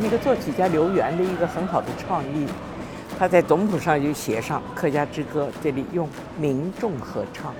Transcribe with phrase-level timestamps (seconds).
[0.00, 2.46] 那个作曲家刘源的一个很好的创意。
[3.18, 6.06] 他在总谱上就写上《客家之歌》，这里用
[6.38, 7.54] 民众合唱，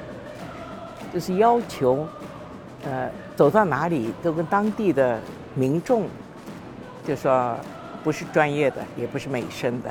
[1.15, 2.07] 就是要求，
[2.85, 5.19] 呃，走到哪里都跟当地的
[5.55, 6.07] 民众，
[7.07, 7.57] 就说
[8.05, 9.89] 不是专业的，也不是美声的，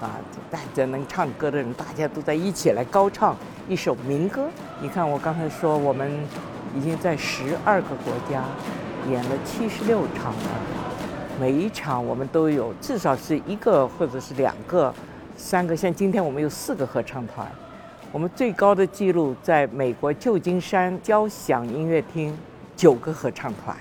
[0.00, 0.18] 啊，
[0.50, 3.36] 大家能唱歌的人，大家都在一起来高唱
[3.68, 4.48] 一首民歌。
[4.80, 6.10] 你看，我刚才说我们
[6.74, 8.42] 已经在十二个国家
[9.08, 10.95] 演了七十六场了。
[11.38, 14.92] 每一场我们都有至少是一个或者是两个、
[15.36, 17.46] 三个，像今天我们有四个合唱团。
[18.10, 22.34] 我们最高的记录在美国旧金山交响音乐厅
[22.74, 23.76] 九个合唱团，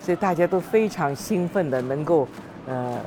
[0.00, 2.26] 所以大家都非常兴奋的能够
[2.66, 2.98] 呃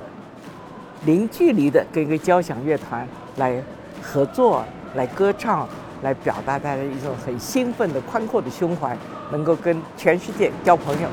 [1.05, 3.59] 零距离的跟一个交响乐团来
[3.99, 5.67] 合作、来歌唱、
[6.03, 8.95] 来表达大家一种很兴奋的宽阔的胸怀，
[9.31, 11.09] 能够跟全世界交朋友。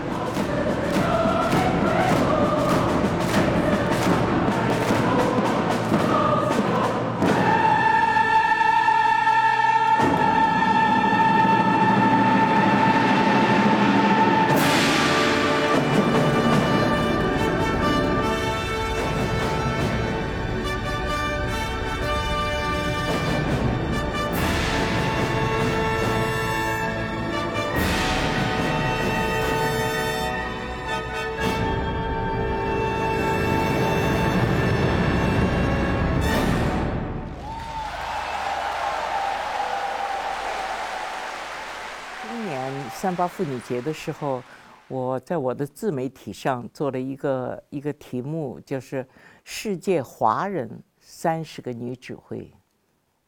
[42.23, 44.41] 今年三八妇女节的时候，
[44.87, 49.07] 我在我的自媒体上做了一个一个题目，就是
[49.43, 52.49] “世界华人三十个女指挥”。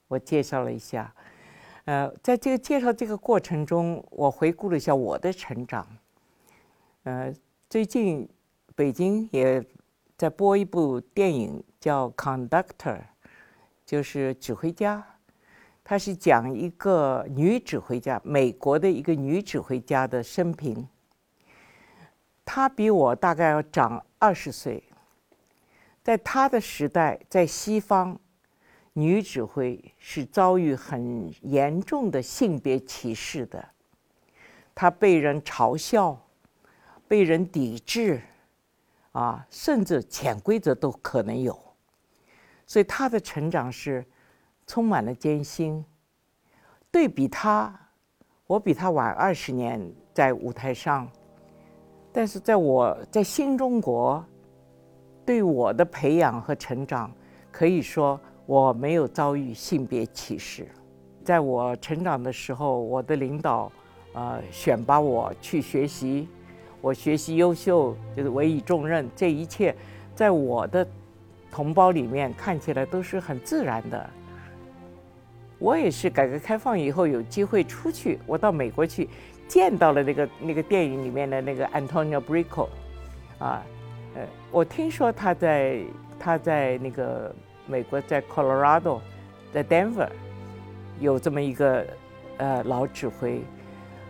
[0.06, 1.12] 我介绍了一下，
[1.86, 5.84] 呃，在这个介绍这个过程中，我回顾了一下我的成长。
[7.02, 7.34] 呃，
[7.68, 8.28] 最近
[8.76, 9.62] 北京也
[10.16, 12.98] 在播一部电影，叫《Conductor》，
[13.84, 15.04] 就是指挥家。
[15.86, 20.88] 他是讲一个女指挥家，美国的一个女指挥家的生平。
[22.42, 24.82] 她比我大概要长二十岁。
[26.02, 28.18] 在她的时代，在西方，
[28.94, 33.62] 女指挥是遭遇很严重的性别歧视的。
[34.74, 36.18] 她被人嘲笑，
[37.06, 38.22] 被人抵制，
[39.12, 41.58] 啊，甚至潜规则都可能有。
[42.66, 44.02] 所以她的成长是。
[44.66, 45.84] 充满了艰辛。
[46.90, 47.74] 对比他，
[48.46, 51.08] 我比他晚二十年在舞台上，
[52.12, 54.24] 但是在我在新中国，
[55.26, 57.10] 对我的培养和成长，
[57.50, 60.68] 可以说我没有遭遇性别歧视。
[61.24, 63.72] 在我成长的时候，我的领导，
[64.12, 66.28] 呃，选拔我去学习，
[66.80, 69.74] 我学习优秀就是委以重任，这一切
[70.14, 70.86] 在我的
[71.50, 74.10] 同胞里面看起来都是很自然的。
[75.58, 79.08] 我也是改革开放以后有机会出去，我到美国去，
[79.46, 82.68] 见到了那个那个电影里面的那个 Antonio Brico，
[83.38, 83.62] 啊，
[84.14, 85.80] 呃，我听说他在
[86.18, 87.34] 他在那个
[87.66, 89.00] 美国在 Colorado，
[89.52, 90.08] 在 Denver，
[90.98, 91.86] 有这么一个
[92.38, 93.40] 呃老指挥，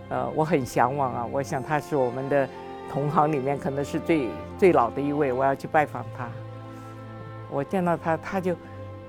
[0.08, 2.48] 呃，我很向往啊，我想他是我们的
[2.90, 4.28] 同行里面可能是最
[4.58, 6.28] 最老的一位，我要去拜访他。
[7.50, 8.56] 我见到他，他就。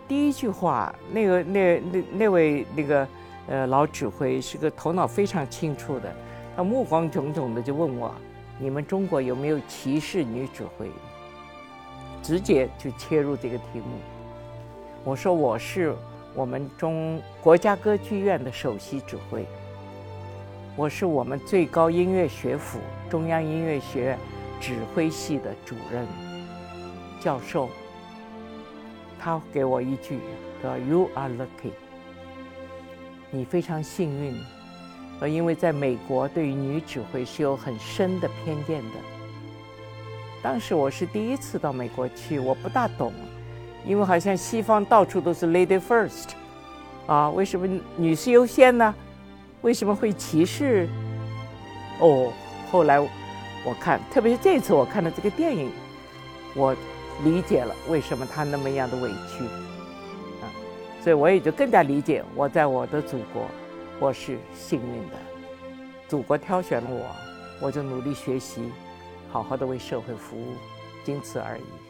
[0.08, 3.08] 第一句话，那个那那那位那个
[3.48, 6.14] 呃老指挥是个头脑非常清楚的，
[6.56, 8.14] 他目光炯炯的就问我
[8.60, 10.92] ：“你们中国有没有歧视女指挥？”
[12.22, 13.98] 直接就切入这个题目。
[15.04, 15.96] 我说：“我是
[16.36, 19.46] 我们中国家歌剧院的首席指挥，
[20.76, 24.20] 我是我们最高音乐学府中央音乐学院
[24.60, 26.06] 指挥系的主任
[27.20, 27.70] 教授。”
[29.20, 30.20] 他给我一句，
[30.62, 31.72] 说 “You are lucky”，
[33.32, 34.36] 你非常幸运，
[35.20, 38.98] 呃，因为在美国对于女指挥是有很深的偏见的。
[40.44, 43.12] 当时我是第一次到美国去，我不大懂，
[43.86, 46.30] 因为好像西方到处都是 “lady first”，
[47.08, 48.94] 啊，为什么女士优先呢？
[49.62, 50.88] 为什么会歧视？
[52.00, 52.32] 哦，
[52.72, 55.72] 后来我看，特别是这次我看的这个电影，
[56.56, 56.76] 我。
[57.24, 59.46] 理解了为什么他那么样的委屈，
[60.42, 60.52] 啊，
[61.02, 63.48] 所以我也就更加理解我在我的祖国，
[64.00, 65.16] 我是幸运的，
[66.08, 67.06] 祖国挑选了我，
[67.62, 68.72] 我就努力学习，
[69.32, 70.54] 好好的为社会服务，
[71.04, 71.85] 仅此而已。